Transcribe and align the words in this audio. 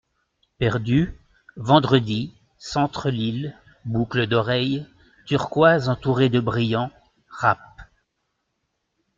Perdu, 0.57 1.13
Vendredi, 1.57 2.33
centre 2.57 3.11
Lille, 3.11 3.55
boucle 3.85 4.25
d'oreille, 4.25 4.87
turquoise 5.27 5.89
entourée 5.89 6.29
de 6.29 6.39
brillants, 6.39 6.89
rapp. 7.29 7.59